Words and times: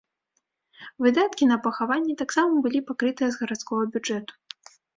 Выдаткі 1.05 1.49
на 1.51 1.57
пахаванне 1.67 2.15
таксама 2.23 2.65
былі 2.65 2.79
пакрытыя 2.89 3.29
з 3.35 3.45
гарадскога 3.45 3.83
бюджэту. 3.95 4.33